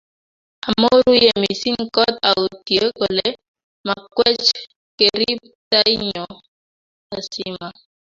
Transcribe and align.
Amoruye 0.69 1.29
mising 1.41 1.79
kot 1.95 2.13
outie 2.29 2.85
kole 2.97 3.27
makwech 3.85 4.45
kerip 4.97 5.39
tai 5.71 5.93
nyo 6.07 6.25
asima 7.15 7.67